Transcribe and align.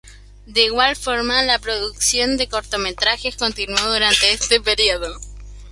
De 0.47 0.63
igual 0.63 0.95
forma, 0.95 1.43
la 1.43 1.59
producción 1.59 2.35
de 2.35 2.49
cortometrajes 2.49 3.35
continuó 3.37 3.77
durante 3.91 4.31
este 4.33 4.59
periodo. 4.59 5.15